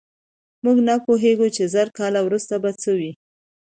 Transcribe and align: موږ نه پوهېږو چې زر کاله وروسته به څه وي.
موږ 0.63 0.77
نه 0.87 0.95
پوهېږو 1.05 1.47
چې 1.55 1.63
زر 1.73 1.87
کاله 1.97 2.19
وروسته 2.23 2.53
به 2.63 2.71
څه 2.81 2.91
وي. 2.99 3.11